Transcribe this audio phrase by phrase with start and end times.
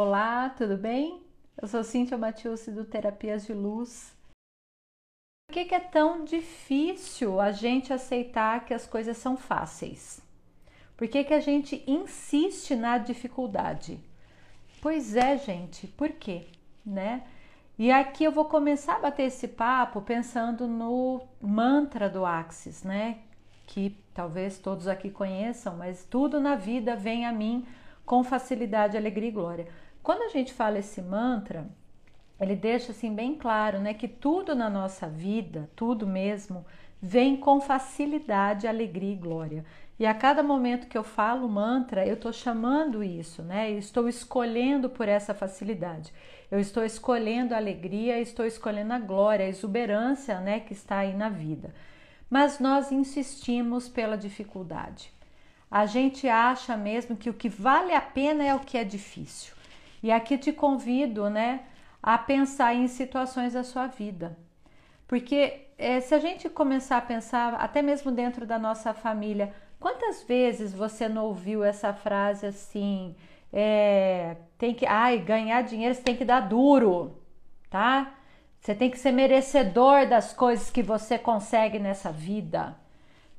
[0.00, 1.20] Olá, tudo bem?
[1.60, 4.14] Eu sou Cíntia Matiusi do Terapias de Luz.
[5.48, 10.20] Por que, que é tão difícil a gente aceitar que as coisas são fáceis?
[10.96, 13.98] Por que, que a gente insiste na dificuldade?
[14.80, 16.46] Pois é, gente, por quê?
[16.86, 17.26] Né?
[17.76, 23.18] E aqui eu vou começar a bater esse papo pensando no mantra do Axis, né?
[23.66, 27.66] Que talvez todos aqui conheçam, mas tudo na vida vem a mim
[28.06, 29.87] com facilidade, alegria e glória.
[30.08, 31.68] Quando a gente fala esse mantra,
[32.40, 36.64] ele deixa assim bem claro, né, que tudo na nossa vida, tudo mesmo,
[36.98, 39.66] vem com facilidade, alegria e glória.
[39.98, 43.70] E a cada momento que eu falo mantra, eu estou chamando isso, né?
[43.72, 46.10] Estou escolhendo por essa facilidade.
[46.50, 51.12] Eu estou escolhendo a alegria, estou escolhendo a glória, a exuberância, né, que está aí
[51.12, 51.74] na vida.
[52.30, 55.12] Mas nós insistimos pela dificuldade.
[55.70, 59.57] A gente acha mesmo que o que vale a pena é o que é difícil.
[60.02, 61.60] E aqui te convido, né,
[62.02, 64.36] a pensar em situações da sua vida.
[65.06, 70.22] Porque é, se a gente começar a pensar, até mesmo dentro da nossa família, quantas
[70.22, 73.16] vezes você não ouviu essa frase assim?
[73.52, 77.22] É, tem que, ai, ganhar dinheiro você tem que dar duro,
[77.70, 78.14] tá?
[78.60, 82.76] Você tem que ser merecedor das coisas que você consegue nessa vida,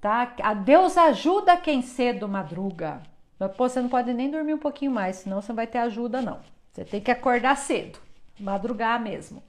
[0.00, 0.34] tá?
[0.42, 3.02] A Deus ajuda quem cedo madruga.
[3.48, 6.20] Pô, você não pode nem dormir um pouquinho mais, senão você não vai ter ajuda,
[6.20, 6.40] não.
[6.72, 7.98] Você tem que acordar cedo,
[8.38, 9.42] madrugar mesmo.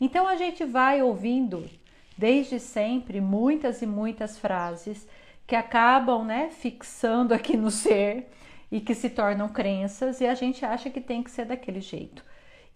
[0.00, 1.68] Então a gente vai ouvindo
[2.16, 5.06] desde sempre muitas e muitas frases
[5.46, 8.30] que acabam, né, fixando aqui no ser
[8.70, 12.22] e que se tornam crenças e a gente acha que tem que ser daquele jeito.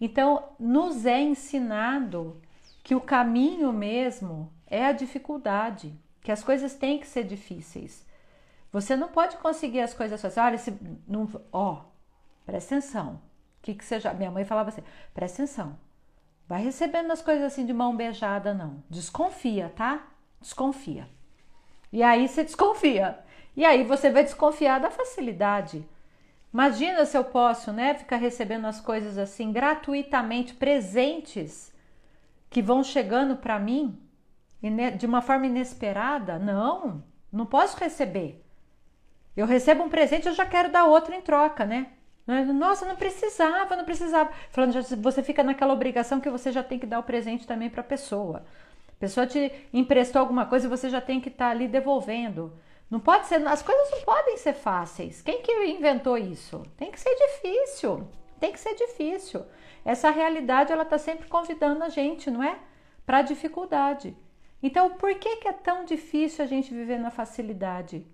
[0.01, 2.41] Então, nos é ensinado
[2.83, 8.05] que o caminho mesmo é a dificuldade, que as coisas têm que ser difíceis.
[8.73, 10.43] Você não pode conseguir as coisas fáceis.
[10.43, 10.75] Olha, se
[11.07, 11.85] não, ó,
[12.43, 13.21] presta atenção.
[13.61, 14.81] Que que seja, minha mãe falava assim:
[15.13, 15.77] presta atenção.
[16.47, 18.83] Vai recebendo as coisas assim de mão beijada não.
[18.89, 20.07] Desconfia, tá?
[20.41, 21.07] Desconfia.
[21.91, 23.19] E aí você desconfia.
[23.55, 25.87] E aí você vai desconfiar da facilidade.
[26.51, 31.71] Imagina se eu posso, né, ficar recebendo as coisas assim gratuitamente, presentes
[32.49, 33.99] que vão chegando para mim
[34.97, 36.39] de uma forma inesperada?
[36.39, 38.42] Não, não posso receber.
[39.35, 41.87] Eu recebo um presente, eu já quero dar outro em troca, né?
[42.25, 44.31] Nossa, não precisava, não precisava.
[44.49, 47.81] Falando, você fica naquela obrigação que você já tem que dar o presente também para
[47.81, 48.45] a pessoa.
[48.89, 52.53] A pessoa te emprestou alguma coisa e você já tem que estar tá ali devolvendo.
[52.89, 55.21] Não pode ser, as coisas não podem ser fáceis.
[55.21, 56.65] Quem que inventou isso?
[56.77, 58.07] Tem que ser difícil.
[58.39, 59.43] Tem que ser difícil.
[59.83, 62.57] Essa realidade ela está sempre convidando a gente, não é?
[63.05, 64.15] Para dificuldade.
[64.61, 68.07] Então, por que, que é tão difícil a gente viver na facilidade?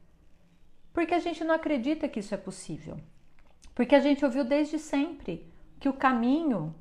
[0.94, 2.98] Porque a gente não acredita que isso é possível.
[3.74, 5.46] Porque a gente ouviu desde sempre
[5.80, 6.76] que o caminho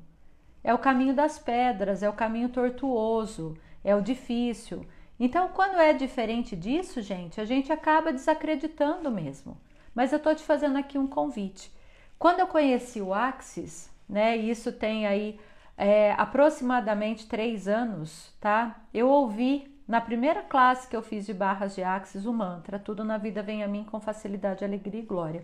[0.63, 4.85] é o caminho das pedras, é o caminho tortuoso, é o difícil.
[5.19, 9.57] Então, quando é diferente disso, gente, a gente acaba desacreditando mesmo.
[9.93, 11.71] Mas eu estou te fazendo aqui um convite.
[12.17, 15.39] Quando eu conheci o Axis, né, isso tem aí
[15.77, 18.81] é, aproximadamente três anos, tá?
[18.93, 23.03] Eu ouvi na primeira classe que eu fiz de barras de Axis, o mantra, tudo
[23.03, 25.43] na vida vem a mim com facilidade, alegria e glória.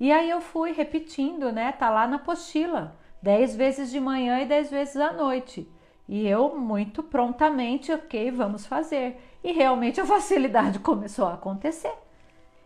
[0.00, 1.70] E aí eu fui repetindo, né?
[1.70, 5.70] Tá lá na apostila, dez vezes de manhã e dez vezes à noite.
[6.08, 9.16] E eu muito prontamente, ok, vamos fazer.
[9.44, 11.94] E realmente a facilidade começou a acontecer.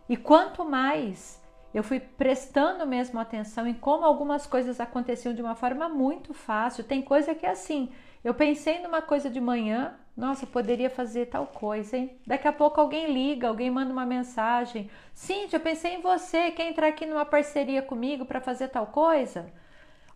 [0.09, 1.39] E quanto mais
[1.75, 6.83] eu fui prestando mesmo atenção em como algumas coisas aconteciam de uma forma muito fácil.
[6.83, 7.91] Tem coisa que é assim,
[8.23, 12.19] eu pensei numa coisa de manhã, nossa, poderia fazer tal coisa, hein?
[12.25, 14.89] Daqui a pouco alguém liga, alguém manda uma mensagem.
[15.13, 19.53] Cíntia, eu pensei em você, quer entrar aqui numa parceria comigo para fazer tal coisa?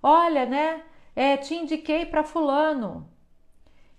[0.01, 0.81] Olha, né?
[1.15, 3.07] É, te indiquei para fulano.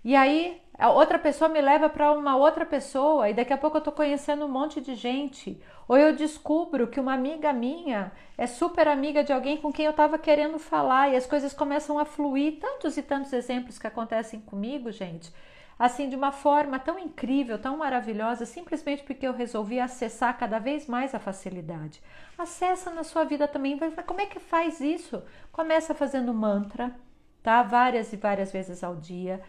[0.03, 3.77] E aí a outra pessoa me leva para uma outra pessoa e daqui a pouco
[3.77, 5.61] eu estou conhecendo um monte de gente.
[5.87, 9.91] Ou eu descubro que uma amiga minha é super amiga de alguém com quem eu
[9.91, 12.59] estava querendo falar e as coisas começam a fluir.
[12.59, 15.31] Tantos e tantos exemplos que acontecem comigo, gente
[15.77, 20.87] assim de uma forma tão incrível, tão maravilhosa, simplesmente porque eu resolvi acessar cada vez
[20.87, 22.01] mais a facilidade.
[22.37, 25.23] Acessa na sua vida também, como é que faz isso?
[25.51, 26.95] Começa fazendo mantra,
[27.41, 27.63] tá?
[27.63, 29.41] Várias e várias vezes ao dia.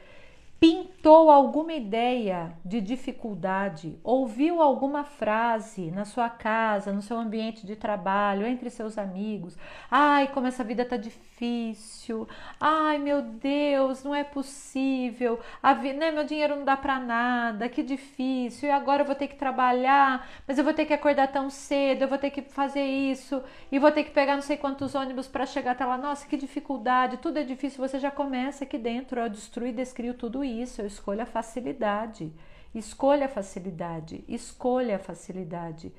[0.60, 7.76] Pintou alguma ideia de dificuldade, ouviu alguma frase na sua casa, no seu ambiente de
[7.76, 9.58] trabalho, entre seus amigos.
[9.90, 12.26] Ai, como essa vida tá difícil.
[12.60, 15.38] Ai, meu Deus, não é possível.
[15.62, 15.92] A vi...
[15.92, 17.68] né, meu dinheiro não dá para nada.
[17.68, 18.68] Que difícil.
[18.68, 22.02] E agora eu vou ter que trabalhar, mas eu vou ter que acordar tão cedo,
[22.02, 25.28] eu vou ter que fazer isso e vou ter que pegar não sei quantos ônibus
[25.28, 25.98] para chegar até lá.
[25.98, 27.18] Nossa, que dificuldade.
[27.18, 27.86] Tudo é difícil.
[27.86, 29.20] Você já começa aqui dentro.
[29.20, 32.32] Eu destruí, descrio tudo isso eu escolho a facilidade.
[32.74, 35.92] Escolha a facilidade, escolha a facilidade.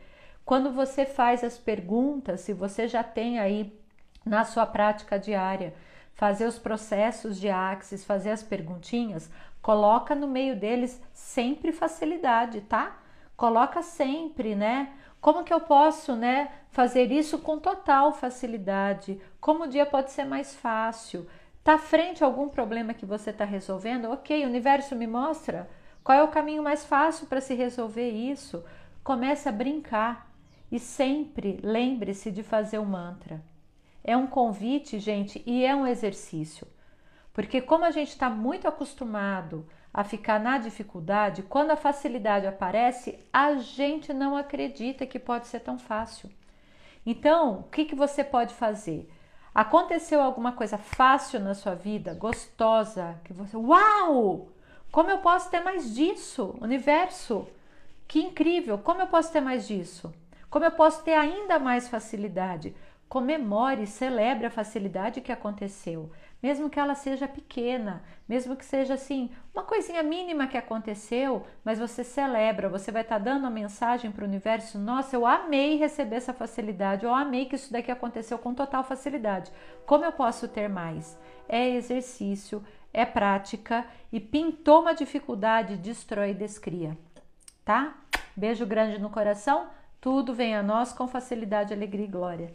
[0.44, 3.80] Quando você faz as perguntas, se você já tem aí
[4.26, 5.74] na sua prática diária,
[6.14, 9.30] fazer os processos de Axis, fazer as perguntinhas,
[9.62, 13.00] coloca no meio deles sempre facilidade, tá?
[13.36, 14.94] Coloca sempre, né?
[15.20, 19.20] Como que eu posso, né, fazer isso com total facilidade?
[19.42, 21.28] Como o dia pode ser mais fácil?
[21.66, 24.12] Está frente a algum problema que você está resolvendo?
[24.12, 25.68] Ok, o universo me mostra
[26.04, 28.64] qual é o caminho mais fácil para se resolver isso.
[29.04, 30.32] Comece a brincar
[30.72, 33.44] e sempre lembre-se de fazer o mantra.
[34.04, 36.68] É um convite, gente, e é um exercício.
[37.34, 43.18] Porque, como a gente está muito acostumado a ficar na dificuldade, quando a facilidade aparece,
[43.34, 46.30] a gente não acredita que pode ser tão fácil.
[47.04, 49.10] Então, o que, que você pode fazer?
[49.56, 54.50] Aconteceu alguma coisa fácil na sua vida, gostosa, que você, uau!
[54.92, 56.54] Como eu posso ter mais disso?
[56.60, 57.48] Universo,
[58.06, 58.78] que incrível!
[58.78, 60.14] Como eu posso ter mais disso?
[60.50, 62.76] Como eu posso ter ainda mais facilidade?
[63.08, 66.12] Comemore, celebre a facilidade que aconteceu
[66.46, 71.80] mesmo que ela seja pequena, mesmo que seja assim, uma coisinha mínima que aconteceu, mas
[71.80, 75.76] você celebra, você vai estar tá dando a mensagem para o universo: nossa, eu amei
[75.76, 79.52] receber essa facilidade, eu amei que isso daqui aconteceu com total facilidade.
[79.88, 81.18] Como eu posso ter mais?
[81.50, 82.64] É exercício,
[82.94, 83.84] é prática
[84.14, 86.96] e pintou uma dificuldade, destrói e descria,
[87.66, 87.98] tá?
[88.38, 89.68] Beijo grande no coração,
[90.00, 92.54] tudo vem a nós com facilidade, alegria e glória.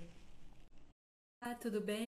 [1.42, 2.09] Ah, tudo bem?